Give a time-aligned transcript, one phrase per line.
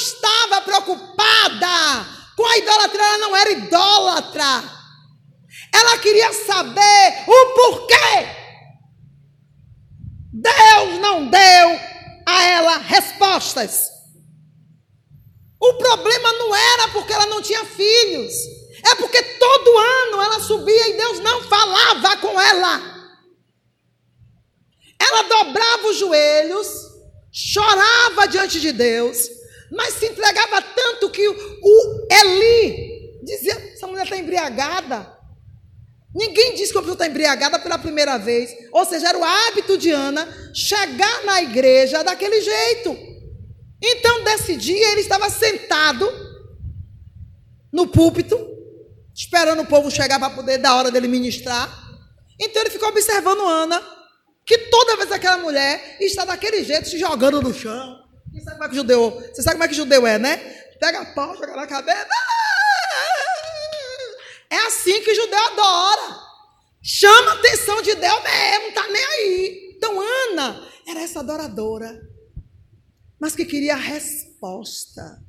[0.00, 2.06] estava preocupada
[2.36, 4.80] com a idolatria, ela não era idólatra.
[5.72, 8.40] Ela queria saber o porquê.
[10.32, 11.80] Deus não deu
[12.26, 13.88] a ela respostas.
[15.60, 18.32] O problema não era porque ela não tinha filhos,
[18.82, 23.00] é porque todo ano ela subia e Deus não falava com ela.
[24.98, 26.68] Ela dobrava os joelhos,
[27.30, 29.28] chorava diante de Deus,
[29.70, 35.18] mas se entregava tanto que o Eli dizia: essa mulher está embriagada.
[36.12, 38.50] Ninguém disse que a pessoa está embriagada pela primeira vez.
[38.72, 42.96] Ou seja, era o hábito de Ana chegar na igreja daquele jeito.
[43.80, 46.10] Então, desse dia, ele estava sentado
[47.72, 48.36] no púlpito,
[49.14, 51.70] esperando o povo chegar para poder dar hora dele ministrar.
[52.40, 53.80] Então, ele ficou observando Ana,
[54.44, 58.09] que toda vez aquela mulher está daquele jeito, se jogando no chão.
[58.32, 60.36] Você sabe como é que judeu, você sabe como é que judeu é, né?
[60.78, 62.08] Pega a pau, joga na cabeça.
[64.48, 66.20] É assim que judeu adora.
[66.82, 69.74] Chama a atenção de Deus mesmo, não está nem aí.
[69.76, 72.00] Então, Ana era essa adoradora,
[73.18, 75.22] mas que queria resposta.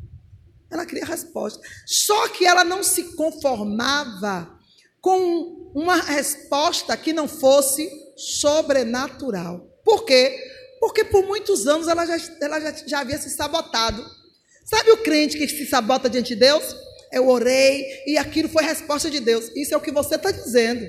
[0.72, 1.62] Ela queria resposta.
[1.86, 4.58] Só que ela não se conformava
[5.02, 9.68] com uma resposta que não fosse sobrenatural.
[9.84, 10.51] Por quê?
[10.82, 14.04] Porque por muitos anos ela já, ela já, já havia se sabotado.
[14.66, 16.76] Sabe o crente que se sabota diante de Deus?
[17.12, 19.52] Eu orei e aquilo foi resposta de Deus.
[19.56, 20.84] Isso é o que você está dizendo.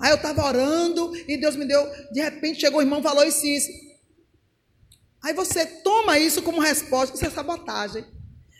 [0.00, 3.46] Aí eu estava orando e Deus me deu, de repente chegou o irmão falou isso
[3.46, 3.70] isso.
[5.22, 8.04] Aí você toma isso como resposta, isso é sabotagem.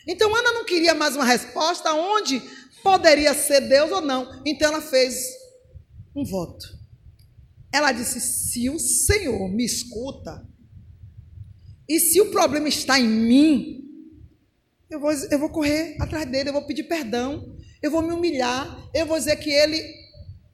[0.07, 2.41] Então Ana não queria mais uma resposta onde
[2.85, 4.41] poderia ser Deus ou não.
[4.47, 5.17] Então ela fez
[6.15, 6.65] um voto.
[7.73, 10.52] Ela disse: se o Senhor me escuta,
[11.93, 13.85] e se o problema está em mim,
[14.89, 18.89] eu vou, eu vou correr atrás dele, eu vou pedir perdão, eu vou me humilhar,
[18.95, 19.79] eu vou dizer que ele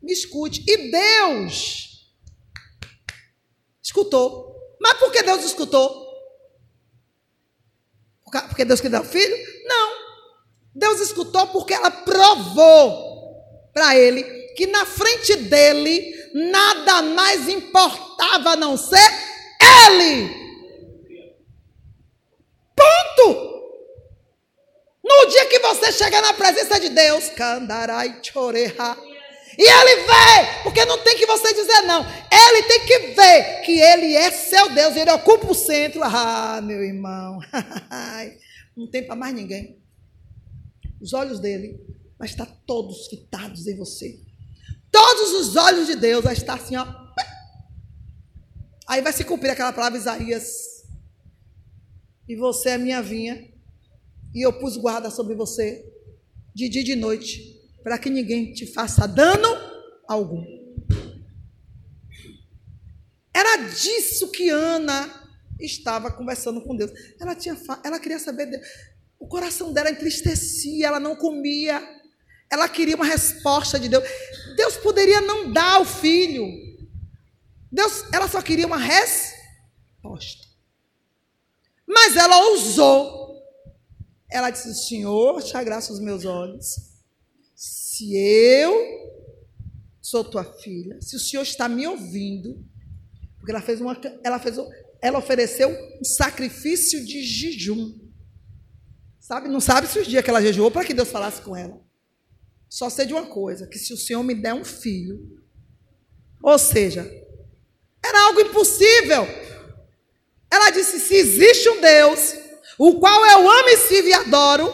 [0.03, 0.65] me escute.
[0.67, 2.11] E Deus
[3.81, 4.53] escutou.
[4.81, 6.09] Mas por que Deus escutou?
[8.49, 9.37] Porque Deus queria dar o filho?
[9.65, 9.93] Não.
[10.75, 14.25] Deus escutou porque ela provou para ele
[14.57, 19.09] que na frente dele nada mais importava a não ser
[19.87, 20.38] ele.
[22.89, 23.59] Ponto.
[25.05, 28.97] No dia que você chegar na presença de Deus, candarai choreha.
[29.59, 32.05] E ele vê, porque não tem que você dizer não.
[32.31, 36.01] Ele tem que ver que ele é seu Deus, ele ocupa o centro.
[36.05, 37.41] Ah, meu irmão.
[38.77, 39.83] não tem para mais ninguém.
[41.01, 41.81] Os olhos dele
[42.19, 44.21] vai estar todos fitados em você.
[44.91, 46.87] Todos os olhos de Deus vai estar assim, ó.
[48.87, 50.68] Aí vai se cumprir aquela palavra Isaías.
[52.29, 53.49] E você é minha vinha
[54.35, 55.85] e eu pus guarda sobre você
[56.55, 59.49] de dia e de noite, para que ninguém te faça dano
[60.07, 60.45] algum.
[63.33, 65.09] Era disso que Ana
[65.61, 66.91] estava conversando com Deus.
[67.21, 68.47] Ela, tinha, ela queria saber.
[68.47, 68.67] Deus.
[69.19, 71.81] O coração dela entristecia, ela não comia.
[72.51, 74.03] Ela queria uma resposta de Deus.
[74.57, 76.47] Deus poderia não dar o filho.
[77.71, 80.48] Deus, ela só queria uma resposta.
[81.89, 83.19] Mas ela ousou
[84.29, 86.67] ela disse: Senhor, te graça aos meus olhos.
[87.55, 88.73] Se eu
[90.01, 92.65] sou tua filha, se o Senhor está me ouvindo,
[93.39, 94.57] porque ela fez uma, ela fez,
[95.01, 97.99] ela ofereceu um sacrifício de jejum.
[99.19, 101.81] Sabe, não sabe se os dias que ela jejuou para que Deus falasse com ela.
[102.69, 105.43] Só sei de uma coisa, que se o Senhor me der um filho,
[106.43, 107.03] ou seja,
[108.05, 109.27] era algo impossível.
[110.51, 112.35] Ela disse: se existe um Deus,
[112.79, 114.73] o qual eu amo e sirvo e adoro,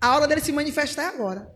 [0.00, 1.50] a hora dele se manifestar é agora.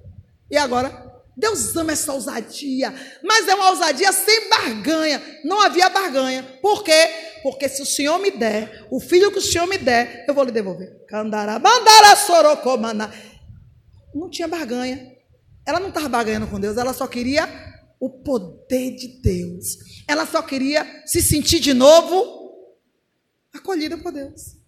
[0.50, 1.12] E agora?
[1.36, 5.20] Deus ama essa ousadia, mas é uma ousadia sem barganha.
[5.44, 6.58] Não havia barganha.
[6.62, 7.08] Por quê?
[7.42, 10.44] Porque se o Senhor me der, o filho que o Senhor me der, eu vou
[10.44, 10.92] lhe devolver.
[14.15, 15.12] Não tinha barganha.
[15.66, 17.48] Ela não estava barganhando com Deus, ela só queria
[17.98, 19.78] o poder de Deus.
[20.06, 22.43] Ela só queria se sentir de novo
[23.65, 24.59] acolhida por Deus.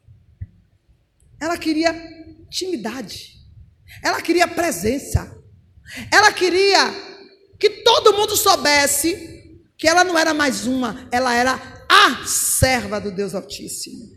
[1.38, 1.92] Ela queria
[2.40, 3.36] intimidade.
[4.02, 5.38] Ela queria presença.
[6.10, 6.80] Ela queria
[7.60, 13.10] que todo mundo soubesse que ela não era mais uma, ela era a serva do
[13.12, 14.16] Deus Altíssimo.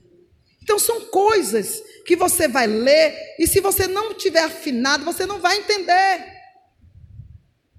[0.63, 5.41] Então são coisas que você vai ler e se você não tiver afinado, você não
[5.41, 6.25] vai entender.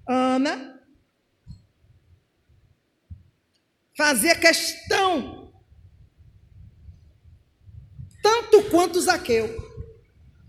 [0.07, 0.79] Ana
[3.97, 5.40] fazia questão
[8.21, 9.71] tanto quanto Zaqueu.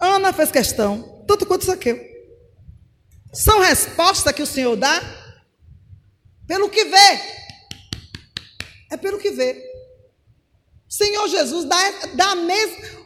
[0.01, 2.01] Ana fez questão, tanto quanto Zaqueu.
[3.33, 5.01] São respostas que o Senhor dá
[6.47, 7.21] pelo que vê.
[8.91, 9.71] É pelo que vê.
[10.89, 11.77] Senhor Jesus dá,
[12.15, 13.03] dá a mesma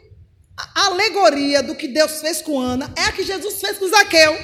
[0.75, 4.35] alegoria do que Deus fez com Ana, é a que Jesus fez com Zaqueu.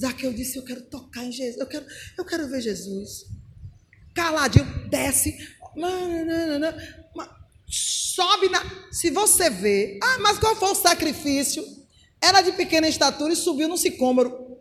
[0.00, 1.86] Zaqueu disse: Eu quero tocar em Jesus, eu quero,
[2.16, 3.26] eu quero ver Jesus.
[4.14, 5.36] Caladinho, desce,
[7.70, 8.60] sobe na.
[8.90, 11.64] Se você vê, ah, mas qual foi o sacrifício?
[12.20, 14.58] Era de pequena estatura e subiu no sicômoro.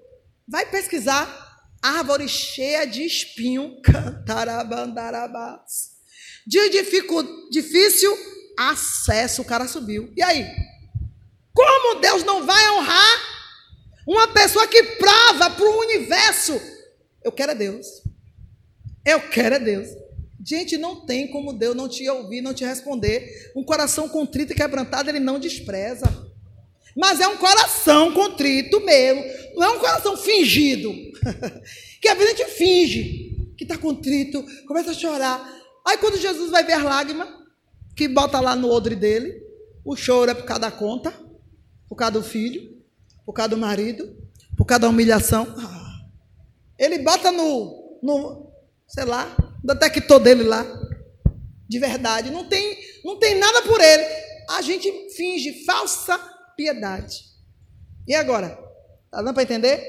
[0.48, 1.48] Vai pesquisar.
[1.82, 5.98] Árvore cheia de espinho, cantarabandarabás.
[6.46, 6.60] De
[7.52, 8.16] difícil
[8.58, 10.14] acesso, o cara subiu.
[10.16, 10.46] E aí?
[11.54, 13.20] Como Deus não vai honrar
[14.06, 16.60] uma pessoa que prova para o universo?
[17.24, 17.88] Eu quero é Deus.
[19.06, 19.88] Eu quero é Deus.
[20.46, 23.52] Gente, não tem como Deus não te ouvir, não te responder.
[23.56, 26.06] Um coração contrito e quebrantado, ele não despreza.
[26.96, 29.24] Mas é um coração contrito mesmo.
[29.56, 30.94] Não é um coração fingido.
[32.02, 35.46] que a vida a gente finge que está contrito, começa a chorar.
[35.86, 37.28] Aí quando Jesus vai ver as lágrimas,
[37.94, 39.44] que bota lá no odre dele,
[39.84, 41.14] o choro é por causa da conta,
[41.90, 42.82] por causa do filho,
[43.26, 44.16] por causa do marido,
[44.56, 45.46] por causa da humilhação.
[45.58, 46.06] Ah.
[46.78, 48.49] Ele bota no, no
[48.90, 50.66] sei lá, detector dele lá,
[51.68, 52.32] de verdade.
[52.32, 54.04] Não tem, não tem nada por ele.
[54.50, 56.18] A gente finge falsa
[56.58, 57.24] piedade.
[58.08, 58.58] E agora?
[59.12, 59.82] Tá dando para entender?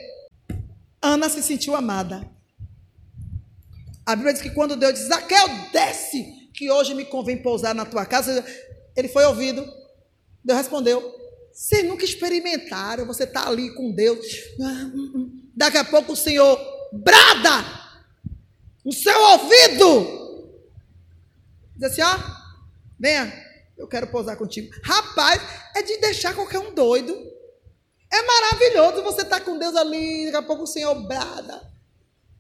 [1.01, 2.31] Ana se sentiu amada.
[4.05, 7.87] A Bíblia diz que quando Deus diz, Zaqueu, desce, que hoje me convém pousar na
[7.87, 8.45] tua casa,
[8.95, 9.67] ele foi ouvido.
[10.45, 11.03] Deus respondeu,
[11.53, 14.27] vocês nunca experimentaram, você está ali com Deus.
[15.57, 16.59] Daqui a pouco o Senhor
[16.93, 17.80] brada
[18.85, 20.21] no seu ouvido.
[21.77, 22.19] Diz assim, ó,
[22.99, 23.33] venha,
[23.77, 24.71] eu quero pousar contigo.
[24.83, 25.41] Rapaz,
[25.75, 27.17] é de deixar qualquer um doido.
[28.13, 31.71] É maravilhoso você estar tá com Deus ali, daqui a pouco o Senhor brada.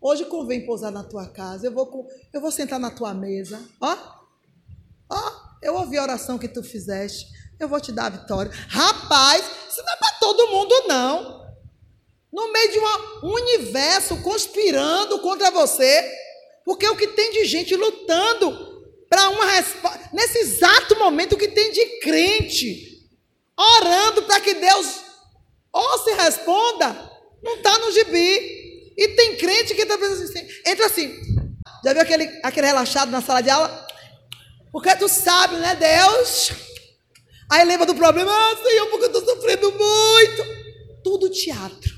[0.00, 1.66] Hoje convém pousar na tua casa.
[1.66, 3.62] Eu vou, eu vou sentar na tua mesa.
[3.81, 3.96] Ó,
[5.10, 5.32] ó,
[5.62, 7.26] eu ouvi a oração que tu fizeste.
[7.58, 8.50] Eu vou te dar a vitória.
[8.69, 11.40] Rapaz, isso não é para todo mundo, não.
[12.32, 16.10] No meio de um universo conspirando contra você.
[16.64, 18.70] Porque o que tem de gente lutando
[19.08, 20.10] para uma resposta.
[20.12, 22.90] Nesse exato momento, o que tem de crente
[23.56, 25.00] orando para que Deus
[25.72, 27.10] ou se responda,
[27.42, 28.60] não está no gibi.
[28.96, 31.20] E tem crente que está pensando assim, entra assim.
[31.84, 33.86] Já viu aquele, aquele relaxado na sala de aula?
[34.70, 36.52] Porque tu sabe, né, Deus?
[37.50, 41.02] Aí lembra do problema, ah, Senhor, porque eu estou sofrendo muito.
[41.02, 41.94] Tudo teatro.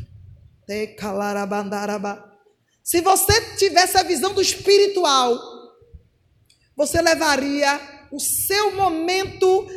[2.82, 5.38] Se você tivesse a visão do espiritual,
[6.76, 7.80] você levaria
[8.10, 9.68] o seu momento,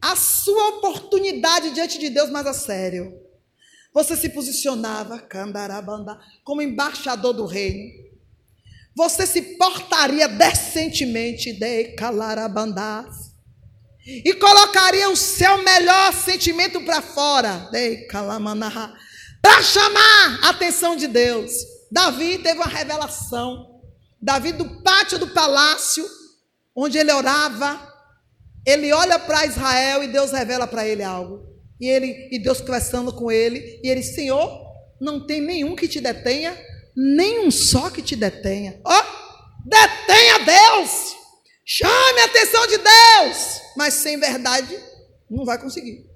[0.00, 3.16] a sua oportunidade diante de Deus mais a sério.
[3.94, 7.92] Você se posicionava, candarabanda, como embaixador do reino.
[8.94, 13.32] Você se portaria decentemente, de calarabandás.
[14.04, 17.70] E colocaria o seu melhor sentimento para fora,
[19.40, 21.52] para chamar a atenção de Deus.
[21.92, 23.82] Davi teve uma revelação.
[24.20, 26.08] Davi, do pátio do palácio,
[26.74, 27.78] onde ele orava,
[28.66, 31.46] ele olha para Israel e Deus revela para ele algo.
[31.78, 34.48] E ele e Deus conversando com ele, e ele, Senhor,
[34.98, 36.58] não tem nenhum que te detenha,
[36.96, 38.80] nem um só que te detenha.
[38.86, 41.16] Ó, oh, detenha Deus!
[41.64, 43.60] Chame a atenção de Deus!
[43.76, 44.78] Mas sem verdade,
[45.28, 46.06] não vai conseguir.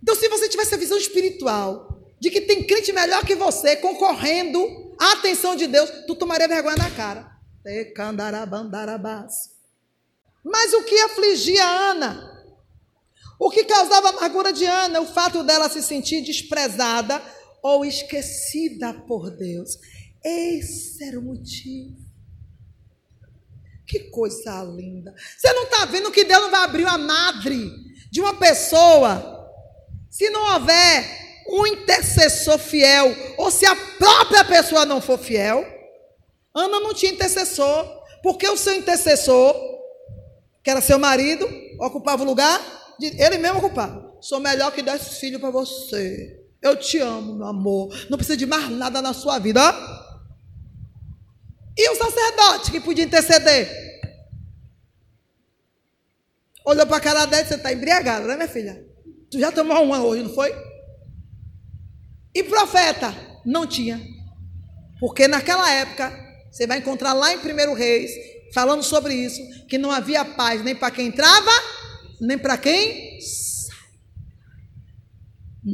[0.00, 4.94] Então, se você tivesse a visão espiritual de que tem crente melhor que você concorrendo
[4.98, 7.30] à atenção de Deus, tu tomaria vergonha na cara.
[10.44, 12.36] Mas o que afligia Ana
[13.38, 15.00] o que causava amargura de Ana?
[15.00, 17.22] O fato dela se sentir desprezada
[17.62, 19.78] ou esquecida por Deus.
[20.24, 21.96] Esse era o motivo.
[23.86, 25.14] Que coisa linda.
[25.36, 27.70] Você não está vendo que Deus não vai abrir a madre
[28.10, 29.34] de uma pessoa
[30.10, 35.64] se não houver um intercessor fiel, ou se a própria pessoa não for fiel?
[36.54, 37.86] Ana não tinha intercessor,
[38.22, 39.54] porque o seu intercessor,
[40.62, 41.48] que era seu marido,
[41.78, 44.16] ocupava o lugar ele mesmo ocupava.
[44.20, 46.42] Sou melhor que dez filhos para você.
[46.62, 47.94] Eu te amo, meu amor.
[48.08, 49.60] Não precisa de mais nada na sua vida.
[51.76, 53.84] E o sacerdote que podia interceder?
[56.64, 58.84] Olhou para a cara dele, você está embriagada, né, minha filha?
[59.30, 60.52] Tu já tomou uma hoje, não foi?
[62.36, 63.14] E profeta?
[63.44, 64.00] Não tinha.
[65.00, 66.12] Porque naquela época,
[66.50, 68.10] você vai encontrar lá em 1 Reis,
[68.52, 71.50] falando sobre isso, que não havia paz nem para quem entrava
[72.20, 73.18] nem para quem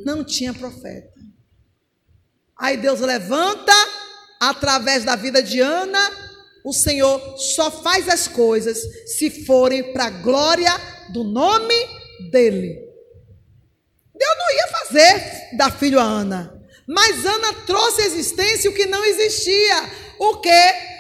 [0.05, 1.13] não tinha profeta.
[2.59, 3.73] Aí Deus levanta,
[4.41, 6.01] através da vida de Ana,
[6.65, 8.79] o Senhor só faz as coisas
[9.19, 10.71] se forem para a glória
[11.13, 11.75] do nome
[12.31, 12.75] dele.
[14.15, 14.69] Deus não ia
[15.57, 19.91] dar filho a Ana, mas Ana trouxe à existência o que não existia.
[20.19, 20.93] O que?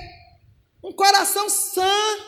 [0.82, 2.18] Um coração sã,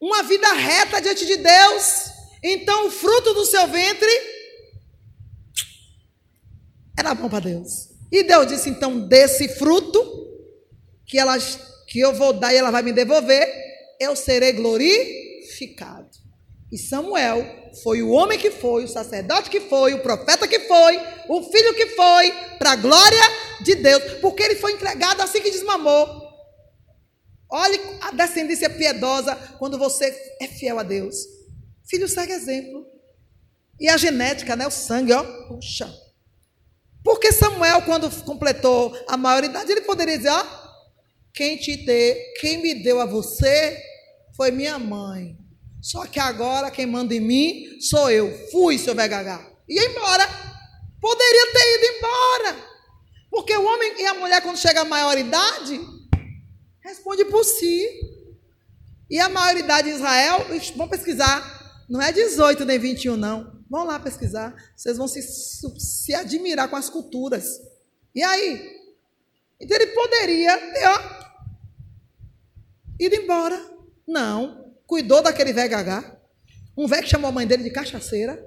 [0.00, 2.10] uma vida reta diante de Deus.
[2.42, 4.10] Então o fruto do seu ventre
[6.98, 7.90] era bom para Deus.
[8.10, 10.02] E Deus disse: então, desse fruto
[11.06, 13.48] que, elas, que eu vou dar e ela vai me devolver,
[14.00, 16.19] eu serei glorificado.
[16.70, 20.98] E Samuel foi o homem que foi, o sacerdote que foi, o profeta que foi,
[21.28, 23.22] o filho que foi, para a glória
[23.62, 26.30] de Deus, porque ele foi entregado assim que desmamou.
[27.50, 31.16] Olhe a descendência piedosa quando você é fiel a Deus.
[31.88, 32.86] Filho segue exemplo.
[33.80, 34.66] E a genética, né?
[34.66, 35.24] O sangue, ó.
[35.48, 35.92] Puxa.
[37.02, 40.44] Porque Samuel, quando completou a maioridade, ele poderia dizer: ó,
[41.34, 43.82] quem te deu, quem me deu a você
[44.36, 45.39] foi minha mãe.
[45.82, 48.30] Só que agora quem manda em mim sou eu.
[48.50, 49.50] Fui, seu VHH.
[49.68, 50.26] Ia embora.
[51.00, 52.70] Poderia ter ido embora.
[53.30, 55.80] Porque o homem e a mulher, quando chega à maioridade,
[56.82, 57.86] responde por si.
[59.08, 60.46] E a maioridade de Israel,
[60.76, 63.60] vamos pesquisar, não é 18 nem 21, não.
[63.68, 64.54] Vão lá pesquisar.
[64.76, 67.60] Vocês vão se, se admirar com as culturas.
[68.14, 68.80] E aí?
[69.60, 71.00] Então ele poderia ter ó,
[72.98, 73.60] ido embora.
[74.06, 74.59] Não.
[74.90, 76.18] Cuidou daquele velho gagá.
[76.76, 78.44] Um velho que chamou a mãe dele de cachaceira.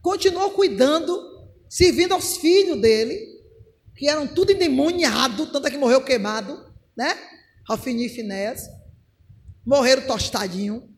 [0.00, 1.20] Continuou cuidando,
[1.68, 3.18] servindo aos filhos dele,
[3.96, 6.64] que eram tudo endemoniado, tanto é que morreu queimado,
[6.96, 7.18] né?
[7.68, 8.68] Rafini e Finés.
[9.66, 10.88] Morreram tostadinho.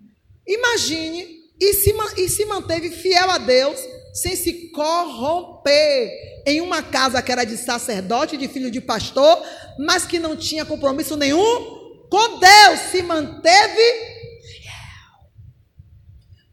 [0.47, 1.26] Imagine
[1.59, 3.81] e se, e se manteve fiel a Deus,
[4.12, 6.11] sem se corromper,
[6.47, 9.43] em uma casa que era de sacerdote, de filho de pastor,
[9.79, 14.20] mas que não tinha compromisso nenhum com Deus, se manteve.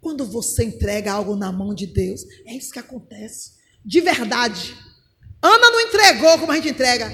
[0.07, 3.51] Quando você entrega algo na mão de Deus, é isso que acontece,
[3.83, 4.73] de verdade.
[5.41, 7.11] Ana não entregou como a gente entrega,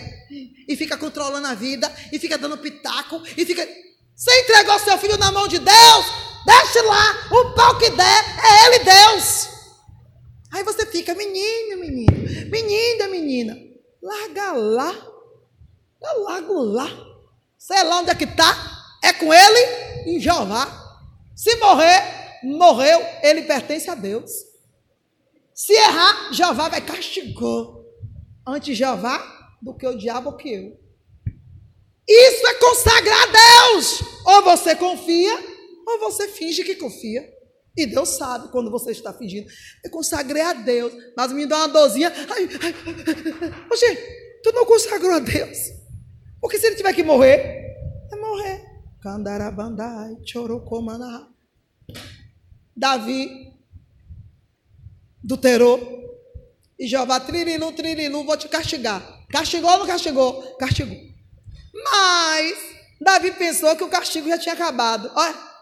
[0.70, 3.68] e fica controlando a vida, e fica dando pitaco, e fica.
[4.16, 6.06] Você entregou seu filho na mão de Deus,
[6.46, 8.06] Deixe lá, o pau que der,
[8.46, 9.50] é ele Deus.
[10.52, 13.58] Aí você fica, menino, menino, menina, menina,
[14.04, 16.92] larga lá, eu largo lá,
[17.58, 18.56] sei lá onde é que está,
[19.04, 20.68] é com ele em Jeová.
[21.36, 24.32] Se morrer, morreu, ele pertence a Deus.
[25.54, 27.66] Se errar, Jeová vai castigar
[28.48, 29.18] antes Jeová
[29.62, 30.80] do que o diabo que eu.
[32.08, 34.02] Isso é consagrar a Deus.
[34.26, 35.54] Ou você confia
[35.86, 37.32] ou você finge que confia.
[37.76, 39.50] E Deus sabe quando você está fingindo.
[39.84, 42.12] Eu consagrei a Deus, mas me dá uma dorzinha.
[42.30, 43.66] Ai, ai.
[43.72, 43.96] Oxê,
[44.44, 45.58] tu não consagrou a Deus.
[46.40, 47.76] Porque se ele tiver que morrer,
[48.12, 48.64] é morrer.
[49.02, 51.28] Candarabandai, chorocomana.
[52.76, 53.54] Davi,
[55.24, 55.40] do.
[56.78, 59.26] E Jeová, trililu, trililu, vou te castigar.
[59.30, 60.42] Castigou ou não castigou?
[60.58, 60.98] Castigou.
[61.74, 62.58] Mas
[63.00, 65.12] Davi pensou que o castigo já tinha acabado.
[65.16, 65.54] Olha.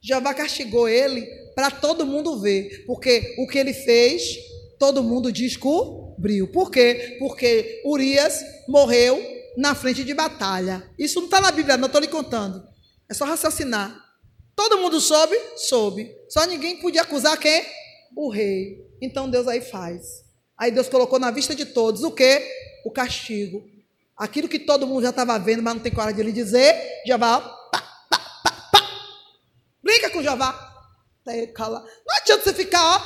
[0.00, 4.36] Jeová castigou ele para todo mundo ver, porque o que ele fez,
[4.78, 6.46] todo mundo descobriu.
[6.48, 7.16] Por quê?
[7.18, 9.18] Porque Urias morreu
[9.56, 10.86] na frente de batalha.
[10.98, 12.62] Isso não está na Bíblia, não estou lhe contando.
[13.08, 14.03] É só raciocinar.
[14.56, 15.36] Todo mundo soube?
[15.56, 16.14] Soube.
[16.28, 17.64] Só ninguém podia acusar quem?
[18.16, 18.84] O rei.
[19.00, 20.24] Então Deus aí faz.
[20.56, 22.42] Aí Deus colocou na vista de todos o que?
[22.84, 23.64] O castigo.
[24.16, 27.16] Aquilo que todo mundo já estava vendo, mas não tem coragem de lhe dizer, já
[27.16, 27.42] vai
[29.82, 30.72] Brinca com Jeová.
[31.26, 33.00] Não adianta você ficar ó,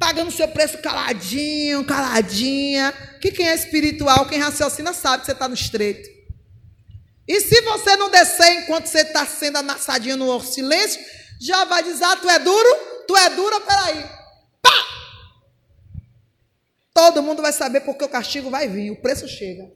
[0.00, 2.92] pagando o seu preço caladinho, caladinha.
[3.20, 6.17] Que quem é espiritual, quem raciocina, sabe que você está no estreito.
[7.28, 10.98] E se você não descer enquanto você está sendo amassadinho no silêncio,
[11.38, 12.68] já vai dizer: ah, tu é duro?
[13.06, 13.60] Tu é dura?
[13.60, 14.02] Peraí.
[14.62, 14.70] Pá!
[16.94, 19.70] Todo mundo vai saber porque o castigo vai vir, o preço chega.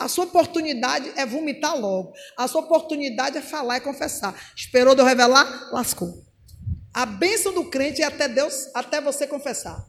[0.00, 2.12] A sua oportunidade é vomitar logo.
[2.36, 4.34] A sua oportunidade é falar e confessar.
[4.56, 5.70] Esperou Deus revelar?
[5.72, 6.24] Lascou.
[6.92, 9.86] A bênção do crente é até Deus, até você confessar.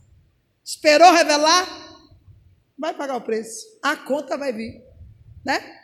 [0.64, 1.68] Esperou revelar?
[2.78, 3.66] Vai pagar o preço.
[3.82, 4.80] A conta vai vir.
[5.44, 5.83] Né?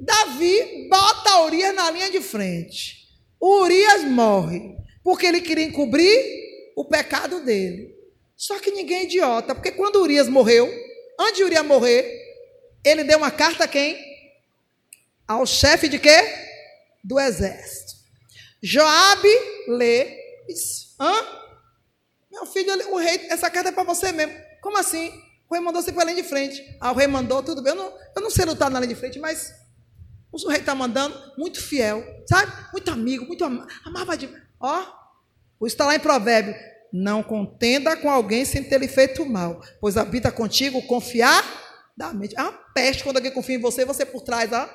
[0.00, 3.08] Davi bota Urias na linha de frente.
[3.40, 4.76] Urias morre.
[5.02, 7.96] Porque ele queria encobrir o pecado dele.
[8.36, 9.54] Só que ninguém é idiota.
[9.54, 10.68] Porque quando Urias morreu,
[11.18, 12.06] antes de Urias morrer,
[12.84, 13.98] ele deu uma carta a quem?
[15.26, 16.16] Ao chefe de quê?
[17.02, 17.94] Do exército.
[18.62, 19.28] Joabe
[19.68, 20.94] lê isso.
[21.00, 21.14] Hã?
[22.30, 24.34] Meu filho, o rei, essa carta é para você mesmo.
[24.60, 25.08] Como assim?
[25.48, 26.62] O rei mandou você para a linha de frente.
[26.80, 27.72] Ah, o rei mandou, tudo bem.
[27.72, 29.52] Eu não, eu não sei lutar na linha de frente, mas
[30.32, 32.52] o rei está mandando, muito fiel, sabe?
[32.72, 34.28] Muito amigo, muito am amava de.
[34.60, 34.86] Ó,
[35.66, 36.54] está lá em Provérbio.
[36.92, 41.42] Não contenda com alguém sem ter lhe feito mal, pois habita contigo confiar
[41.96, 42.36] da mente.
[42.38, 44.68] É uma peste quando alguém confia em você você por trás, ó.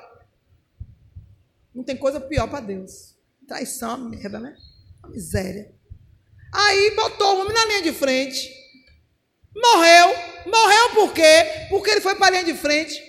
[1.74, 3.14] Não tem coisa pior para Deus.
[3.48, 4.56] Traição uma merda, né?
[5.02, 5.74] Uma miséria.
[6.52, 8.48] Aí botou o homem na linha de frente.
[9.54, 10.08] Morreu.
[10.46, 11.66] Morreu por quê?
[11.68, 13.02] Porque ele foi para a linha de frente.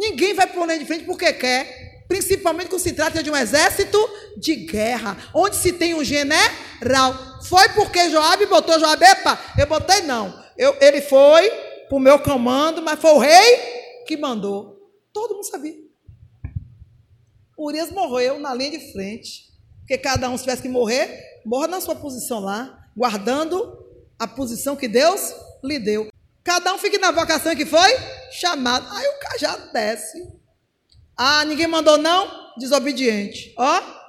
[0.00, 2.06] Ninguém vai linha de frente porque quer.
[2.08, 3.98] Principalmente quando se trata de um exército
[4.38, 7.14] de guerra, onde se tem um general.
[7.42, 10.42] Foi porque Joabe botou Joabe, epa, eu botei não.
[10.56, 11.50] Eu, ele foi
[11.86, 14.90] para o meu comando, mas foi o rei que mandou.
[15.12, 15.76] Todo mundo sabia.
[17.58, 19.50] Urias morreu na linha de frente.
[19.80, 23.86] Porque cada um, se tivesse que morrer, morra na sua posição lá, guardando
[24.18, 26.08] a posição que Deus lhe deu.
[26.42, 27.90] Cada um fique na vocação que foi
[28.32, 28.86] chamado.
[28.90, 30.26] Aí o cajado desce.
[31.16, 32.52] Ah, ninguém mandou não?
[32.56, 33.52] Desobediente.
[33.56, 34.00] Ó.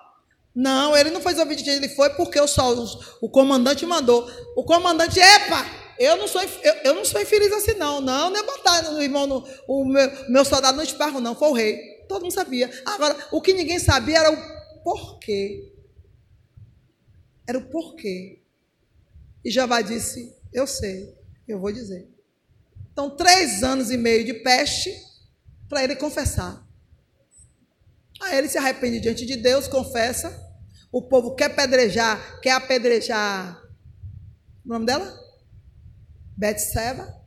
[0.53, 2.73] Não, ele não foi desobediente, ele foi porque o, só,
[3.21, 4.29] o comandante mandou.
[4.55, 5.65] O comandante, epa,
[5.97, 8.01] eu não sou, eu, eu não sou infeliz assim, não.
[8.01, 11.35] Não, é botar no irmão, no, o meu, meu soldado no esparro, não.
[11.35, 11.77] Foi o rei.
[12.07, 12.69] Todo mundo sabia.
[12.85, 15.71] Agora, o que ninguém sabia era o porquê.
[17.47, 18.41] Era o porquê.
[19.43, 21.15] E Jeová disse: Eu sei,
[21.47, 22.09] eu vou dizer.
[22.91, 24.93] Então, três anos e meio de peste
[25.69, 26.65] para ele confessar.
[28.21, 30.31] Aí ele se arrepende diante de Deus, confessa.
[30.91, 33.61] O povo quer pedrejar, quer apedrejar.
[34.65, 35.19] O nome dela?
[36.37, 37.21] Betseba.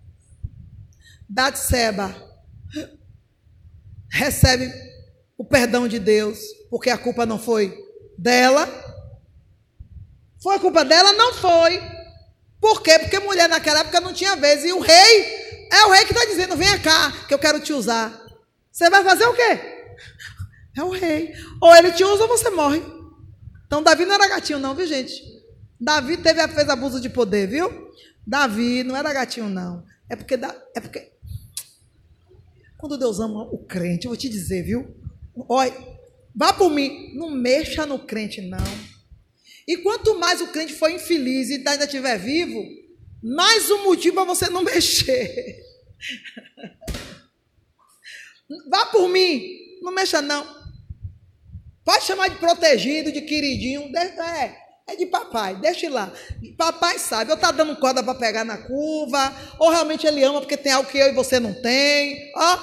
[1.28, 2.14] Betseba
[4.10, 4.72] recebe
[5.36, 6.38] o perdão de Deus,
[6.70, 7.76] porque a culpa não foi
[8.16, 8.68] dela.
[10.40, 11.12] Foi a culpa dela?
[11.14, 11.80] Não foi.
[12.60, 12.98] Por quê?
[12.98, 14.64] Porque mulher naquela época não tinha vez.
[14.64, 15.43] E o rei
[15.74, 18.24] é o rei que está dizendo: venha cá, que eu quero te usar.
[18.70, 19.74] Você vai fazer o quê?
[20.76, 21.32] É o rei.
[21.60, 22.82] Ou ele te usa ou você morre.
[23.66, 25.12] Então, Davi não era gatinho, não, viu, gente?
[25.80, 27.90] Davi teve, fez abuso de poder, viu?
[28.26, 29.84] Davi não era gatinho, não.
[30.08, 31.12] É porque, é porque
[32.76, 34.94] quando Deus ama o crente, eu vou te dizer, viu?
[35.48, 35.72] Olha,
[36.34, 38.58] vá por mim, não mexa no crente, não.
[39.66, 42.62] E quanto mais o crente for infeliz e ainda estiver vivo,
[43.24, 45.64] mais um motivo para você não mexer.
[48.68, 49.42] Vá por mim,
[49.80, 50.46] não mexa não.
[51.82, 54.56] Pode chamar de protegido, de queridinho, é,
[54.86, 56.12] é de papai, deixa lá.
[56.58, 60.56] Papai sabe, ou está dando corda para pegar na curva, ou realmente ele ama porque
[60.56, 62.30] tem algo que eu e você não tem.
[62.36, 62.58] Ó,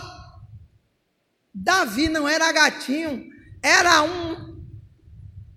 [1.54, 3.28] Davi não era gatinho,
[3.64, 4.64] era um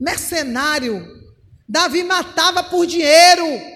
[0.01, 1.23] mercenário.
[1.69, 3.74] Davi matava por dinheiro.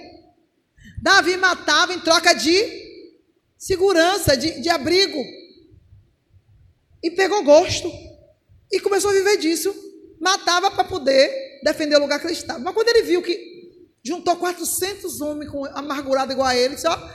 [1.02, 2.88] Davi matava em troca de
[3.56, 5.22] segurança, de, de abrigo.
[7.02, 7.90] E pegou gosto.
[8.70, 9.74] E começou a viver disso.
[10.20, 12.58] Matava para poder defender o lugar que ele estava.
[12.58, 13.48] Mas quando ele viu que
[14.04, 17.10] juntou 400 homens com amargurado igual a ele, disse: Ó,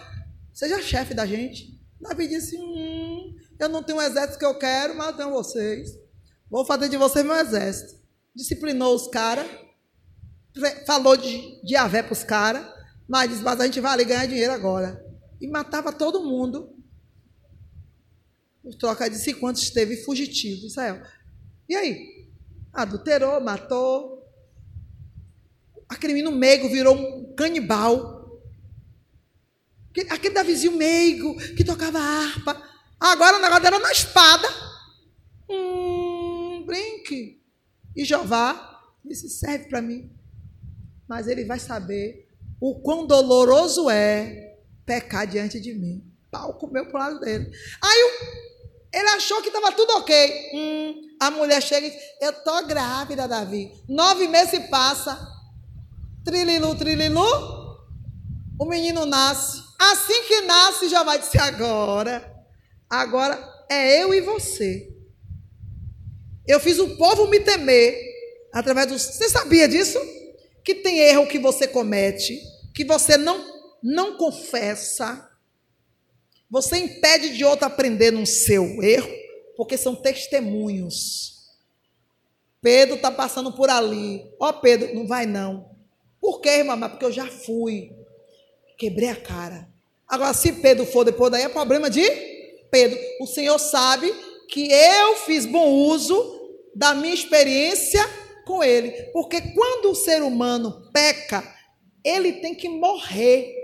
[0.53, 1.73] seja chefe da gente.
[1.99, 5.89] Davi disse: Hum, eu não tenho um exército que eu quero, mas eu tenho vocês.
[6.49, 8.01] Vou fazer de vocês meu exército.
[8.35, 9.47] Disciplinou os caras,
[10.85, 12.65] falou de, de Avé para os caras,
[13.13, 14.99] mas disse: Mas a gente vai ali ganhar dinheiro agora
[15.39, 16.75] e matava todo mundo.
[18.63, 20.99] Os troca disse quanto esteve fugitivo, Israel.
[21.69, 22.31] E aí?
[22.73, 24.25] Adulterou, matou.
[25.87, 28.41] Aquele menino meigo virou um canibal.
[30.09, 32.67] Aquele Davizinho meigo que tocava harpa.
[32.99, 34.47] Agora o negócio era na espada.
[35.47, 37.43] Hum, brinque.
[37.95, 40.11] E Jeová disse: serve para mim.
[41.07, 42.32] Mas ele vai saber
[42.65, 46.01] o quão doloroso é pecar diante de mim.
[46.31, 47.51] Pau comeu pro lado dele.
[47.81, 48.11] Aí
[48.93, 50.51] ele achou que estava tudo ok.
[50.53, 53.69] Hum, a mulher chega e diz: Eu estou grávida, Davi.
[53.89, 55.19] Nove meses se passa.
[56.23, 57.25] Trililu, trililu.
[58.57, 59.61] O menino nasce.
[59.77, 62.33] Assim que nasce, já vai dizer agora.
[62.89, 63.37] Agora
[63.69, 64.87] é eu e você.
[66.47, 67.93] Eu fiz o povo me temer
[68.53, 69.01] através dos.
[69.01, 69.99] Você sabia disso?
[70.63, 75.29] Que tem erro que você comete, que você não não confessa,
[76.49, 79.11] você impede de outro aprender no seu erro,
[79.57, 81.33] porque são testemunhos.
[82.61, 84.25] Pedro está passando por ali.
[84.39, 85.69] Ó, oh, Pedro, não vai não.
[86.21, 86.79] Por quê, irmã?
[86.87, 87.91] Porque eu já fui.
[88.77, 89.67] Quebrei a cara.
[90.07, 92.03] Agora, se Pedro for depois daí, é problema de
[92.71, 92.97] Pedro.
[93.19, 94.13] O Senhor sabe
[94.47, 98.01] que eu fiz bom uso da minha experiência
[98.45, 98.91] com ele.
[99.11, 101.43] Porque quando o ser humano peca,
[102.03, 103.55] ele tem que morrer.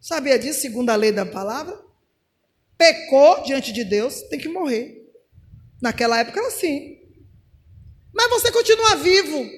[0.00, 1.78] Sabia disso, segundo a lei da palavra?
[2.76, 5.10] Pecou diante de Deus, tem que morrer.
[5.80, 6.98] Naquela época era assim.
[8.12, 9.48] Mas você continua vivo.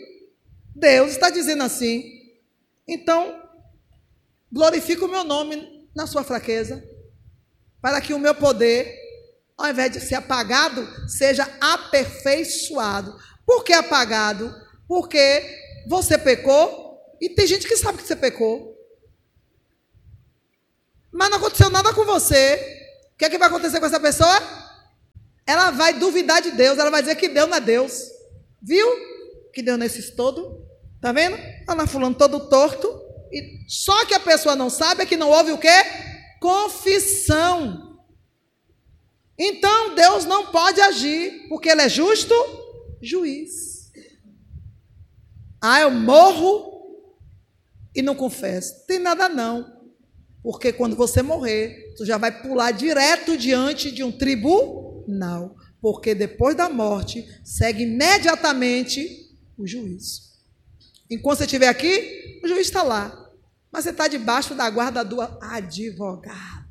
[0.74, 2.04] Deus está dizendo assim.
[2.86, 3.40] Então,
[4.50, 6.82] glorifica o meu nome na sua fraqueza,
[7.80, 8.94] para que o meu poder,
[9.56, 13.16] ao invés de ser apagado, seja aperfeiçoado.
[13.46, 14.54] Por que apagado?
[14.88, 15.42] Porque
[15.88, 16.91] você pecou
[17.22, 18.76] e tem gente que sabe que você pecou.
[21.12, 22.90] Mas não aconteceu nada com você.
[23.14, 24.42] O que é que vai acontecer com essa pessoa?
[25.46, 28.02] Ela vai duvidar de Deus, ela vai dizer que Deus não é Deus.
[28.60, 28.88] Viu?
[29.52, 30.66] Que Deus nesses todo.
[31.00, 31.36] Tá vendo?
[31.36, 33.00] Ela tá fulano todo torto.
[33.30, 35.68] E só que a pessoa não sabe é que não houve o quê?
[36.40, 38.00] Confissão.
[39.38, 42.34] Então Deus não pode agir, porque Ele é justo
[43.00, 43.92] juiz.
[45.60, 46.71] Ah, eu morro
[47.94, 48.86] e não confesso.
[48.86, 49.80] Tem nada não.
[50.42, 55.56] Porque quando você morrer, tu já vai pular direto diante de um tribunal.
[55.80, 60.32] Porque depois da morte, segue imediatamente o juízo.
[61.10, 63.30] Enquanto você estiver aqui, o juiz está lá.
[63.70, 66.62] Mas você está debaixo da guarda do advogado.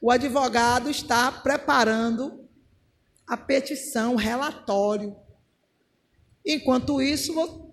[0.00, 2.48] O advogado está preparando
[3.26, 5.16] a petição, o relatório.
[6.44, 7.32] Enquanto isso,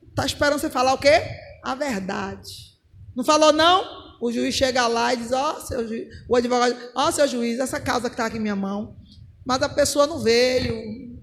[0.10, 1.22] está esperando você falar o quê?
[1.66, 2.76] A verdade.
[3.16, 4.06] Não falou não?
[4.22, 7.28] O juiz chega lá e diz, ó, oh, seu juiz, o advogado, ó, oh, seu
[7.28, 8.96] juiz, essa causa que está aqui em minha mão,
[9.44, 11.20] mas a pessoa não veio,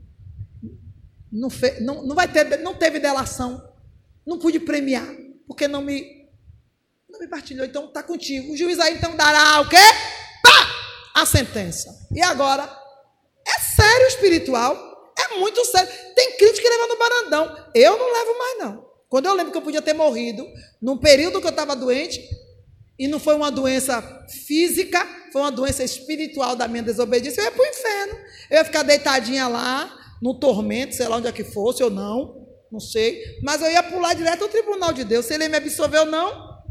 [1.31, 3.63] não, fe, não, não vai ter, não teve delação,
[4.27, 5.07] não pude premiar,
[5.47, 6.21] porque não me
[7.09, 8.53] não me partilhou, então está contigo.
[8.53, 9.77] O juiz aí então dará o quê?
[10.43, 11.21] Pá!
[11.21, 11.91] A sentença.
[12.11, 12.65] E agora?
[13.47, 15.13] É sério espiritual.
[15.19, 15.93] É muito sério.
[16.15, 17.71] Tem crente que leva no barandão.
[17.75, 18.92] Eu não levo mais, não.
[19.13, 22.19] Quando eu lembro que eu podia ter morrido, num período que eu estava doente,
[22.99, 24.01] e não foi uma doença
[24.47, 28.15] física, foi uma doença espiritual da minha desobediência, eu ia para o inferno.
[28.49, 32.49] Eu ia ficar deitadinha lá, no tormento, sei lá onde é que fosse ou não,
[32.71, 33.23] não sei.
[33.43, 35.27] Mas eu ia pular direto ao tribunal de Deus.
[35.27, 36.63] Se ele me absolveu ou não,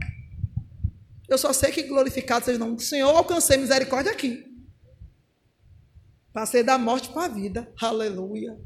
[1.30, 4.44] eu só sei que glorificado seja o nome do Senhor, alcancei misericórdia aqui.
[6.34, 7.72] Passei da morte para a vida.
[7.80, 8.58] Aleluia.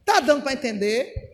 [0.00, 1.29] Está dando para entender?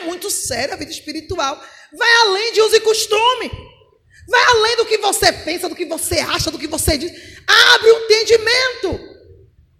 [0.00, 1.62] É muito sério a vida espiritual.
[1.92, 3.50] Vai além de uso e costume.
[4.28, 7.10] Vai além do que você pensa, do que você acha, do que você diz.
[7.46, 9.10] Abre o um entendimento.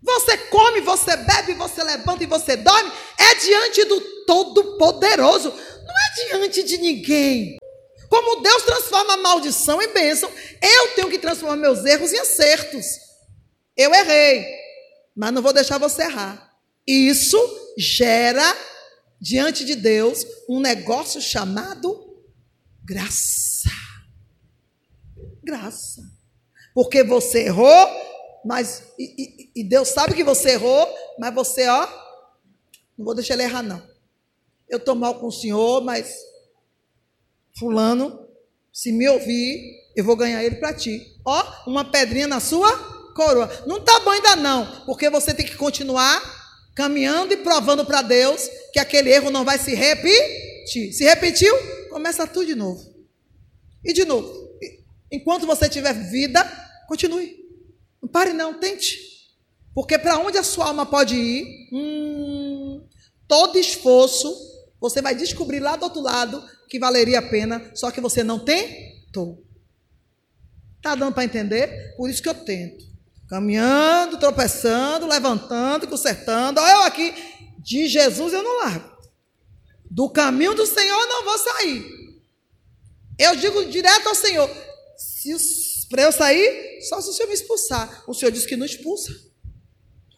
[0.02, 2.90] Você come, você bebe, você levanta e você dorme.
[3.18, 5.50] É diante do Todo-Poderoso.
[5.50, 7.58] Não é diante de ninguém.
[8.08, 10.30] Como Deus transforma maldição em bênção,
[10.60, 12.86] eu tenho que transformar meus erros em acertos.
[13.76, 14.44] Eu errei,
[15.16, 16.50] mas não vou deixar você errar.
[16.86, 17.38] Isso
[17.78, 18.56] gera,
[19.20, 22.24] diante de Deus, um negócio chamado
[22.82, 23.70] graça.
[25.42, 26.02] Graça.
[26.74, 27.86] Porque você errou,
[28.44, 28.84] mas.
[28.98, 31.86] E, e, e Deus sabe que você errou, mas você, ó,
[32.96, 33.82] não vou deixar ele errar, não.
[34.68, 36.14] Eu estou mal com o Senhor, mas
[37.58, 38.28] Fulano,
[38.72, 41.18] se me ouvir, eu vou ganhar ele para ti.
[41.24, 42.70] Ó, uma pedrinha na sua
[43.14, 43.50] coroa.
[43.66, 46.39] Não está bom ainda não, porque você tem que continuar
[46.74, 50.92] caminhando e provando para Deus que aquele erro não vai se repetir.
[50.92, 51.54] Se repetiu,
[51.90, 52.82] começa tudo de novo.
[53.84, 54.50] E de novo.
[55.10, 56.44] Enquanto você tiver vida,
[56.86, 57.36] continue.
[58.00, 58.98] Não pare não, tente.
[59.74, 62.86] Porque para onde a sua alma pode ir, hum,
[63.26, 64.32] todo esforço,
[64.80, 68.38] você vai descobrir lá do outro lado que valeria a pena, só que você não
[68.38, 69.44] tentou.
[70.76, 71.94] Está dando para entender?
[71.96, 72.89] Por isso que eu tento.
[73.30, 76.60] Caminhando, tropeçando, levantando, consertando.
[76.60, 77.14] Olha eu aqui.
[77.58, 78.90] De Jesus eu não largo.
[79.90, 82.20] Do caminho do Senhor eu não vou sair.
[83.18, 84.50] Eu digo direto ao Senhor:
[85.88, 88.04] para eu sair, só se o Senhor me expulsar.
[88.06, 89.12] O Senhor diz que não expulsa.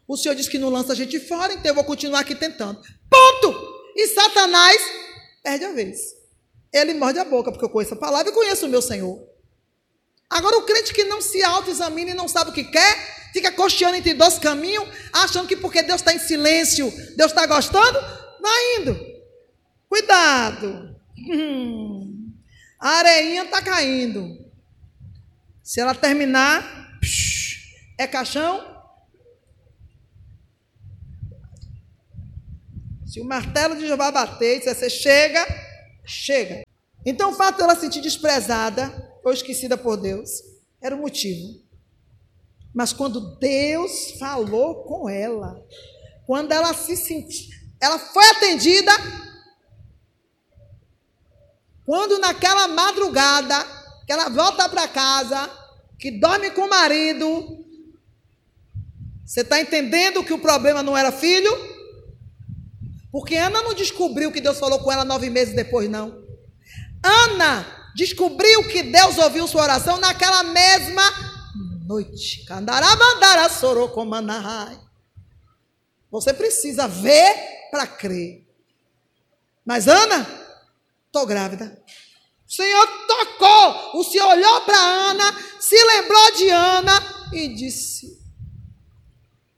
[0.09, 2.81] O Senhor diz que não lança a gente fora, então eu vou continuar aqui tentando.
[3.09, 3.92] Ponto!
[3.94, 4.81] E Satanás
[5.42, 6.22] perde a vez
[6.72, 9.20] ele morde a boca, porque eu conheço a palavra e conheço o meu Senhor.
[10.33, 13.97] Agora, o crente que não se autoexamina e não sabe o que quer, fica cocheando
[13.97, 18.01] entre dois caminhos, achando que porque Deus está em silêncio, Deus está gostando,
[18.40, 18.99] vai indo.
[19.88, 20.97] Cuidado.
[21.18, 22.33] Hum,
[22.81, 24.38] a areinha está caindo.
[25.62, 26.99] Se ela terminar,
[27.99, 28.73] é caixão.
[33.07, 35.47] Se o martelo de Jeová bater, você chega,
[36.05, 36.62] Chega.
[37.05, 40.31] Então, o fato dela se sentir desprezada ou esquecida por Deus
[40.81, 41.61] era o motivo.
[42.75, 45.63] Mas quando Deus falou com ela,
[46.27, 48.93] quando ela se sentiu, ela foi atendida,
[51.85, 53.67] Quando naquela madrugada
[54.07, 55.51] que ela volta para casa,
[55.99, 57.65] que dorme com o marido,
[59.25, 61.51] você está entendendo que o problema não era filho?
[63.11, 66.23] Porque Ana não descobriu que Deus falou com ela nove meses depois, não.
[67.03, 71.03] Ana descobriu que Deus ouviu sua oração naquela mesma
[71.87, 72.45] noite.
[76.11, 78.47] Você precisa ver para crer.
[79.65, 80.27] Mas Ana,
[81.07, 81.83] estou grávida.
[82.47, 85.25] O Senhor tocou, o Senhor olhou para Ana,
[85.59, 88.21] se lembrou de Ana e disse: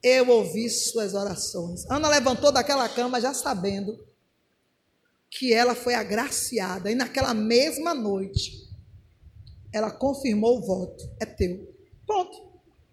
[0.01, 1.85] Eu ouvi suas orações.
[1.89, 3.99] Ana levantou daquela cama já sabendo
[5.37, 6.89] que ela foi agraciada.
[6.89, 8.69] E naquela mesma noite,
[9.71, 11.75] ela confirmou o voto: É teu.
[12.07, 12.45] Ponto.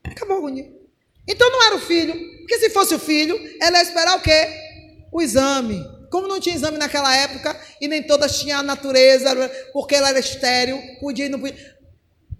[0.03, 0.71] Acabou a agonia.
[1.27, 2.15] Então não era o filho.
[2.39, 4.49] Porque se fosse o filho, ela ia esperar o quê?
[5.13, 5.81] O exame.
[6.11, 9.31] Como não tinha exame naquela época, e nem todas tinham a natureza,
[9.73, 11.79] porque ela era estéreo, podia e não podia.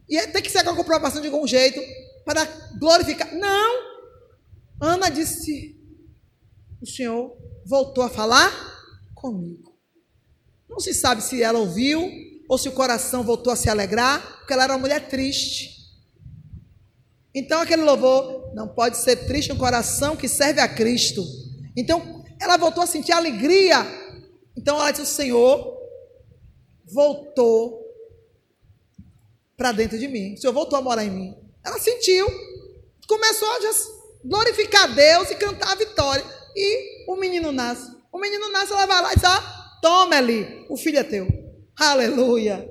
[0.09, 1.81] Ia ter que ser com a comprovação de algum jeito
[2.25, 2.45] para
[2.79, 3.33] glorificar.
[3.35, 3.93] Não!
[4.81, 5.81] Ana disse:
[6.83, 7.35] O Senhor
[7.65, 8.53] voltou a falar
[9.15, 9.72] comigo.
[10.73, 12.11] Não se sabe se ela ouviu
[12.49, 15.71] ou se o coração voltou a se alegrar, porque ela era uma mulher triste.
[17.35, 21.23] Então aquele louvor não pode ser triste um coração que serve a Cristo.
[21.77, 23.87] Então ela voltou a sentir alegria.
[24.57, 25.79] Então ela disse: O Senhor
[26.85, 27.81] voltou
[29.57, 30.35] para dentro de mim.
[30.35, 31.37] O Senhor voltou a morar em mim.
[31.65, 32.27] Ela sentiu.
[33.07, 33.59] Começou a
[34.25, 36.25] glorificar Deus e cantar a vitória.
[36.57, 37.91] E o menino nasce.
[38.11, 41.27] O menino nasce, ela vai lá e diz: ah, Toma ali, o filho é teu.
[41.77, 42.69] Aleluia.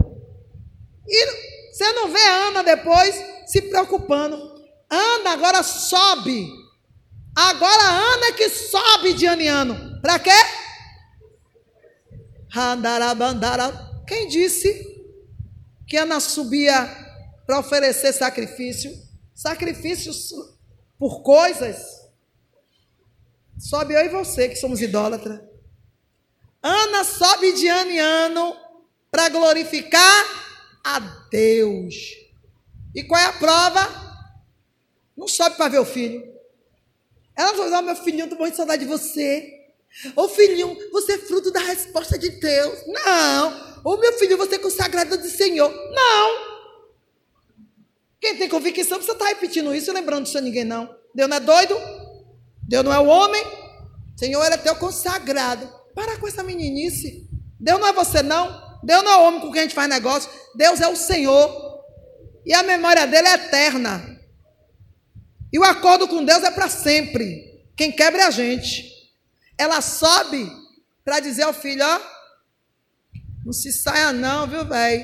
[1.06, 1.26] E
[1.74, 3.13] você não vê Ana depois
[3.45, 4.38] se preocupando.
[4.89, 6.47] Ana agora sobe.
[7.36, 10.00] Agora Ana é que sobe de ano em ano.
[10.02, 10.32] Para quê?
[14.08, 14.74] Quem disse
[15.86, 16.88] que Ana subia
[17.45, 18.89] para oferecer sacrifício?
[19.36, 20.32] Sacrifícios
[20.97, 21.78] por coisas.
[23.60, 25.50] Sobe eu e você que somos idólatras.
[26.62, 28.56] Ana sobe de ano em ano
[29.10, 30.26] para glorificar
[30.84, 31.95] a Deus.
[32.95, 34.02] E qual é a prova?
[35.17, 36.32] Não sobe para ver o filho.
[37.36, 39.60] Ela falou: oh, meu filhinho, estou de saudade de você.
[40.15, 42.80] Ô oh, filhinho, você é fruto da resposta de Deus.
[42.88, 43.50] Não.
[43.84, 45.69] Ô oh, meu filho, você é consagrado do Senhor.
[45.69, 46.52] Não.
[48.19, 50.95] Quem tem convicção precisa estar tá repetindo isso e lembrando disso a ninguém, não.
[51.13, 51.76] Deus não é doido?
[52.62, 53.43] Deus não é o homem?
[54.15, 55.81] Senhor, ele é teu consagrado.
[55.93, 57.30] Para com essa meninice.
[57.60, 58.80] Deus não é você, não.
[58.84, 60.30] Deus não é o homem com quem a gente faz negócio.
[60.56, 61.71] Deus é o Senhor.
[62.45, 64.19] E a memória dele é eterna.
[65.54, 67.65] E o acordo com Deus é para sempre.
[67.75, 68.89] Quem quebra é a gente.
[69.58, 70.49] Ela sobe
[71.04, 72.01] para dizer ao filho: ó,
[73.45, 75.04] não se saia, não, viu, velho?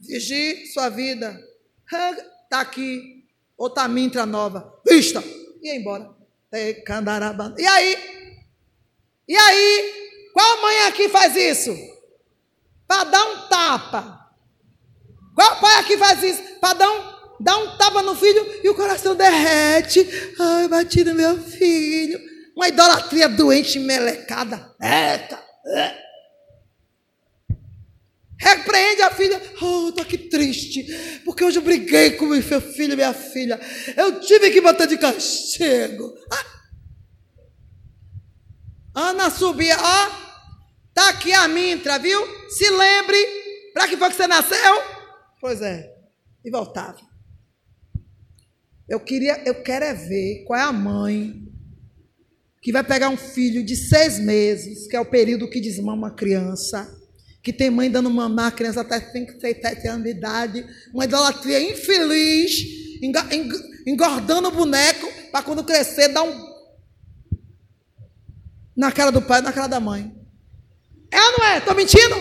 [0.00, 1.38] Vigie sua vida.
[1.84, 3.24] Está aqui.
[3.56, 4.80] Outra mintra nova.
[4.86, 5.22] Vista!
[5.60, 6.10] E ia embora.
[7.58, 8.17] E aí?
[9.28, 10.30] E aí?
[10.32, 11.76] Qual mãe aqui faz isso?
[12.86, 14.30] Para dar um tapa.
[15.34, 16.42] Qual pai aqui faz isso?
[16.60, 20.06] Para dar um dá um tapa no filho e o coração derrete.
[20.38, 22.18] Ai, bati no meu filho.
[22.56, 24.74] Uma idolatria doente, melecada.
[24.82, 25.40] Eita.
[25.66, 26.08] É.
[28.40, 29.40] Repreende a filha.
[29.60, 30.84] Oh, estou aqui triste,
[31.24, 33.60] porque hoje eu briguei com meu filho e minha filha.
[33.96, 36.14] Eu tive que botar de castigo.
[36.32, 36.57] Ah.
[38.98, 40.28] Ana subia, ó.
[40.92, 42.20] Tá aqui a mintra, viu?
[42.50, 43.16] Se lembre,
[43.72, 44.82] para que foi que você nasceu?
[45.40, 45.88] Pois é.
[46.44, 46.98] E voltava.
[48.88, 51.46] Eu queria, eu quero é ver qual é a mãe
[52.60, 56.14] que vai pegar um filho de seis meses, que é o período que desmama a
[56.14, 56.92] criança,
[57.40, 61.04] que tem mãe dando mamar a criança até 5, 6, 7 anos de idade, uma
[61.04, 62.64] idolatria infeliz,
[63.86, 66.47] engordando o boneco, para quando crescer dar um
[68.78, 70.14] na cara do pai, na cara da mãe.
[71.10, 71.58] É ou não é?
[71.58, 72.14] Estou mentindo?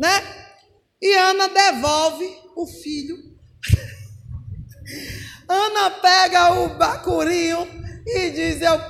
[0.00, 0.22] Né?
[1.00, 3.16] E Ana devolve o filho
[5.48, 7.68] Ana pega o bacurinho
[8.04, 8.80] e diz: Eu,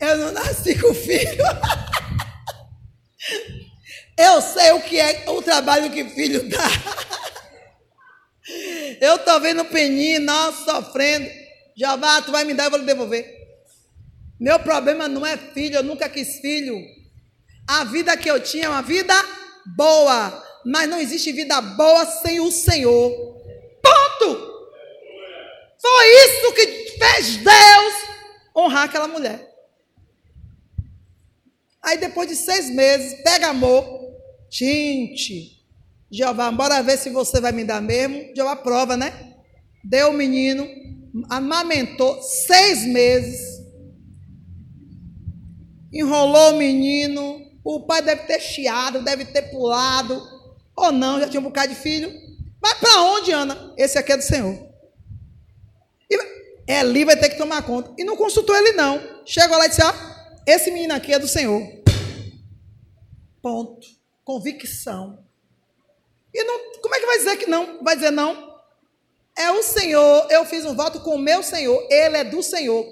[0.00, 1.44] eu não nasci com filho.
[4.18, 6.68] eu sei o que é o trabalho que filho dá.
[9.00, 11.30] eu estou vendo o peninho, nossa, sofrendo.
[12.00, 13.35] Vai, tu vai me dar, eu vou lhe devolver.
[14.38, 16.76] Meu problema não é filho, eu nunca quis filho.
[17.66, 19.14] A vida que eu tinha é uma vida
[19.76, 23.10] boa, mas não existe vida boa sem o Senhor.
[23.82, 24.56] Ponto!
[25.80, 26.66] Foi isso que
[26.98, 27.94] fez Deus
[28.56, 29.52] honrar aquela mulher.
[31.82, 34.06] Aí depois de seis meses, pega amor,
[34.50, 35.64] Gente,
[36.10, 38.32] Jeová, bora ver se você vai me dar mesmo.
[38.34, 39.34] Jeová prova, né?
[39.84, 40.66] Deu o menino,
[41.28, 43.55] amamentou seis meses,
[45.92, 47.44] enrolou o menino.
[47.64, 50.22] O pai deve ter chiado, deve ter pulado,
[50.76, 52.12] ou não, já tinha um bocado de filho.
[52.60, 53.74] Vai para onde, Ana?
[53.76, 54.68] Esse aqui é do Senhor.
[56.10, 56.16] E
[56.66, 57.92] Eli vai ter que tomar conta.
[57.98, 59.00] E não consultou ele, não.
[59.24, 59.92] Chegou lá e disse: Ó,
[60.46, 61.62] esse menino aqui é do Senhor.
[63.40, 63.86] Ponto.
[64.24, 65.24] Convicção.
[66.34, 67.82] E não, como é que vai dizer que não?
[67.82, 68.56] Vai dizer não?
[69.36, 70.26] É o Senhor.
[70.30, 71.86] Eu fiz um voto com o meu Senhor.
[71.90, 72.84] Ele é do Senhor.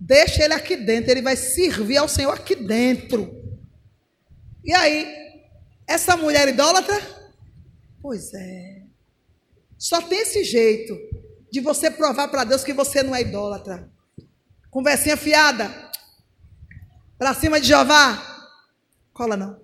[0.00, 1.10] Deixa ele aqui dentro.
[1.10, 3.42] Ele vai servir ao Senhor aqui dentro.
[4.64, 5.06] E aí,
[5.86, 6.96] essa mulher idólatra?
[8.00, 8.82] Pois é.
[9.78, 10.96] Só tem esse jeito
[11.50, 13.90] de você provar para Deus que você não é idólatra.
[14.70, 15.90] Conversinha fiada.
[17.18, 18.50] Para cima de Jeová.
[19.12, 19.60] Cola não.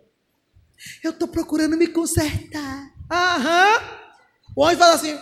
[1.03, 2.92] Eu estou procurando me consertar.
[3.11, 4.05] Aham.
[4.57, 5.18] O anjo fala assim: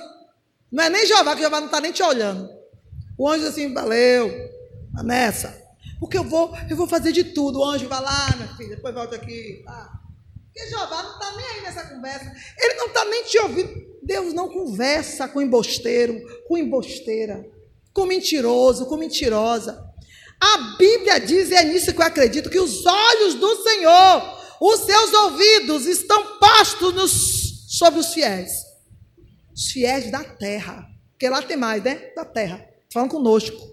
[0.71, 2.49] não é nem Jeová, que Jeová não está nem te olhando.
[3.19, 4.31] O anjo diz assim: valeu,
[4.95, 5.63] nessa.
[6.01, 7.61] Porque eu vou, eu vou fazer de tudo.
[7.61, 9.63] O anjo vai lá, minha filha, depois volta aqui.
[9.67, 9.93] Ah.
[10.53, 12.33] Porque Jeová não está nem aí nessa conversa.
[12.59, 13.93] Ele não está nem te ouvindo.
[14.03, 17.49] Deus não conversa com embosteiro, com embosteira,
[17.95, 19.83] com mentiroso, com mentirosa.
[20.41, 24.81] A Bíblia diz, e é nisso que eu acredito, que os olhos do Senhor, os
[24.81, 28.51] seus ouvidos estão postos nos, sobre os fiéis.
[29.55, 30.85] Os fiéis da terra.
[31.13, 32.11] Porque lá tem mais, né?
[32.17, 32.69] Da terra.
[32.93, 33.72] Falando conosco.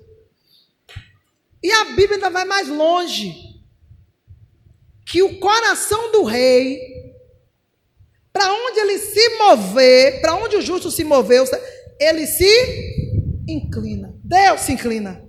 [1.62, 3.50] E a Bíblia ainda vai mais longe
[5.06, 6.80] que o coração do rei,
[8.32, 11.46] para onde ele se mover, para onde o justo se moveu,
[12.00, 14.14] ele se inclina.
[14.24, 15.28] Deus se inclina.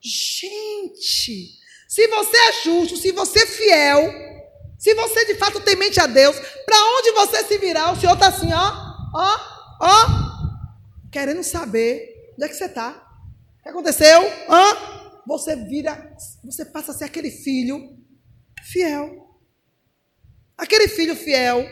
[0.00, 4.12] Gente, se você é justo, se você é fiel,
[4.78, 8.14] se você de fato tem mente a Deus, para onde você se virar, o Senhor
[8.14, 8.72] está assim, ó,
[9.14, 9.38] ó,
[9.80, 12.90] ó, querendo saber onde é que você está.
[13.60, 14.22] O que aconteceu?
[14.48, 15.01] Hã?
[15.26, 17.96] Você vira, você passa a ser aquele filho
[18.64, 19.38] fiel.
[20.56, 21.64] Aquele filho fiel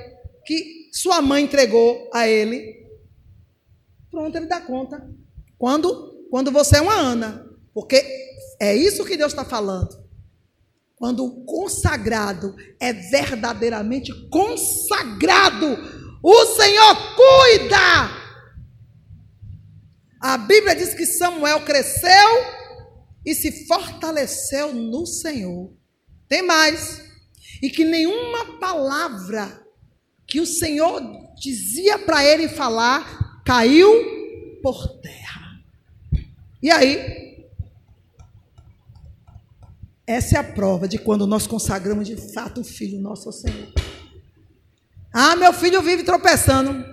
[0.44, 2.86] que sua mãe entregou a ele.
[4.10, 5.08] Pronto, ele dá conta.
[5.58, 6.26] Quando?
[6.30, 7.46] Quando você é uma Ana.
[7.74, 8.04] Porque
[8.60, 10.00] é isso que Deus está falando.
[10.96, 15.78] Quando o consagrado é verdadeiramente consagrado,
[16.22, 18.20] o Senhor cuida.
[20.20, 22.59] A Bíblia diz que Samuel cresceu
[23.24, 25.72] e se fortaleceu no Senhor.
[26.28, 27.02] Tem mais.
[27.62, 29.64] E que nenhuma palavra
[30.26, 31.02] que o Senhor
[31.36, 33.90] dizia para ele falar caiu
[34.62, 35.60] por terra.
[36.62, 37.20] E aí?
[40.06, 43.72] Essa é a prova de quando nós consagramos de fato o filho nosso ao Senhor.
[45.12, 46.84] Ah, meu filho vive tropeçando.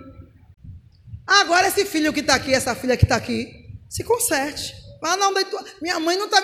[1.26, 3.48] Agora esse filho que está aqui, essa filha que está aqui,
[3.90, 4.74] se conserte.
[5.04, 5.34] Ah, não,
[5.82, 6.42] minha mãe não está.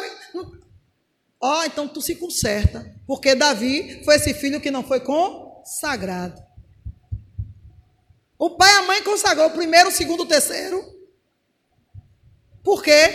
[1.42, 2.94] Ó, oh, então tu se conserta.
[3.06, 6.42] Porque Davi foi esse filho que não foi consagrado.
[8.38, 10.84] O pai e a mãe consagrou o primeiro, o segundo, o terceiro.
[12.64, 13.12] Por quê?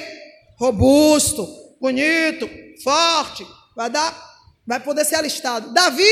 [0.59, 1.47] Robusto,
[1.81, 2.49] bonito,
[2.83, 4.13] forte, vai dar,
[4.67, 5.73] vai poder ser alistado.
[5.73, 6.05] Davi,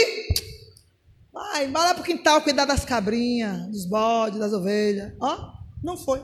[1.32, 5.12] vai, vai lá para o quintal cuidar das cabrinhas, dos bodes, das ovelhas.
[5.20, 6.22] Ó, não foi.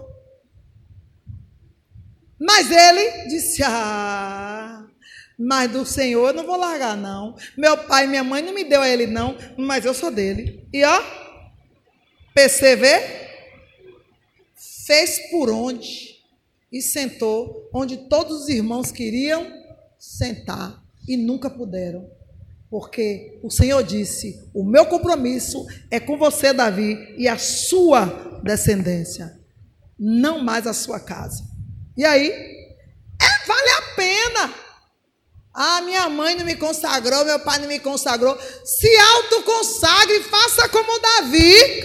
[2.42, 4.85] Mas ele disse: Ah,
[5.38, 7.37] mas do Senhor eu não vou largar, não.
[7.57, 10.66] Meu pai e minha mãe não me deu a ele, não, mas eu sou dele.
[10.72, 11.02] E ó,
[12.35, 12.87] PCV
[14.85, 16.20] fez por onde
[16.72, 19.46] e sentou onde todos os irmãos queriam
[19.96, 22.11] sentar e nunca puderam.
[22.68, 29.38] Porque o Senhor disse: O meu compromisso é com você, Davi, e a sua descendência,
[29.96, 31.52] não mais a sua casa.
[31.96, 34.62] E aí, é, vale a pena
[35.54, 38.38] ah, minha mãe não me consagrou, meu pai não me consagrou.
[38.64, 41.83] Se autoconsagre e faça como Davi.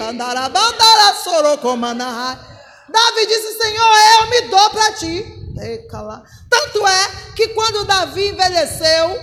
[2.90, 5.26] Davi disse: Senhor, eu me dou para ti.
[6.50, 9.20] Tanto é que quando Davi envelheceu,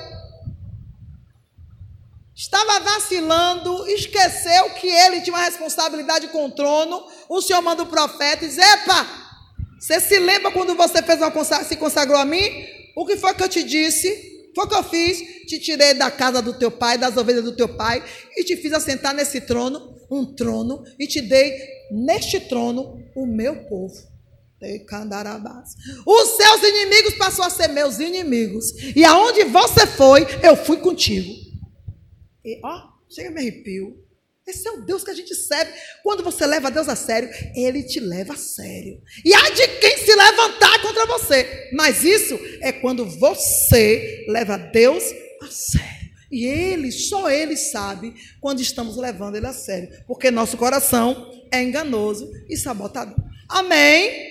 [2.36, 7.06] estava vacilando, esqueceu que ele tinha uma responsabilidade com o trono.
[7.30, 9.23] O Senhor manda o profeta e diz: Epa,
[9.84, 12.40] você se lembra quando você fez uma se consagrou a mim?
[12.96, 14.50] O que foi que eu te disse?
[14.54, 15.18] Foi o que eu fiz.
[15.46, 18.02] Te tirei da casa do teu pai, das ovelhas do teu pai,
[18.34, 21.52] e te fiz assentar nesse trono, um trono, e te dei
[21.90, 23.94] neste trono o meu povo.
[26.06, 28.72] Os seus inimigos passou a ser meus inimigos.
[28.96, 31.30] E aonde você foi, eu fui contigo.
[32.42, 34.02] E ó, chega me arrepio.
[34.46, 35.72] Esse é o Deus que a gente serve.
[36.02, 39.00] Quando você leva Deus a sério, Ele te leva a sério.
[39.24, 41.70] E há de quem se levantar contra você.
[41.72, 45.02] Mas isso é quando você leva Deus
[45.40, 46.10] a sério.
[46.30, 49.88] E Ele, só Ele sabe quando estamos levando Ele a sério.
[50.06, 53.16] Porque nosso coração é enganoso e sabotador.
[53.48, 54.24] Amém?